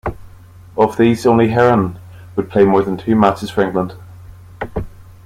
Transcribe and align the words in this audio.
Of 0.75 0.97
these 0.97 1.27
only 1.27 1.49
Heron 1.49 1.99
would 2.35 2.49
play 2.49 2.65
more 2.65 2.81
than 2.81 2.97
two 2.97 3.15
matches 3.15 3.51
for 3.51 3.61
England. 3.61 3.93